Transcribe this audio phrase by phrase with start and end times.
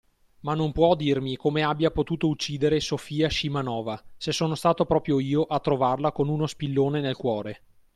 [0.39, 5.43] Ma non può dirmi come abbia potuto uccidere Sofia Scimanova, se sono stato proprio io
[5.43, 7.61] a trovarla con uno spillone nel cuore!